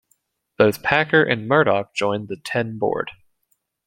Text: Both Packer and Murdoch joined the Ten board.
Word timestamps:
Both 0.57 0.81
Packer 0.81 1.21
and 1.21 1.47
Murdoch 1.47 1.93
joined 1.93 2.27
the 2.27 2.37
Ten 2.37 2.79
board. 2.79 3.11